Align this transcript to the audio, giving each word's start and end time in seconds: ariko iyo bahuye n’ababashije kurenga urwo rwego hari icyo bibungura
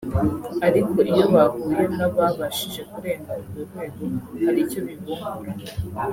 ariko 0.67 0.95
iyo 1.11 1.25
bahuye 1.33 1.83
n’ababashije 1.97 2.81
kurenga 2.91 3.31
urwo 3.39 3.59
rwego 3.67 4.01
hari 4.43 4.59
icyo 4.65 4.79
bibungura 4.87 5.73